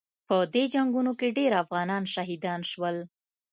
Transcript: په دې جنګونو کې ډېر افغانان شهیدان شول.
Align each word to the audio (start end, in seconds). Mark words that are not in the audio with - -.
په 0.27 0.35
دې 0.53 0.63
جنګونو 0.73 1.11
کې 1.19 1.35
ډېر 1.37 1.51
افغانان 1.63 2.03
شهیدان 2.13 2.61
شول. 2.71 2.97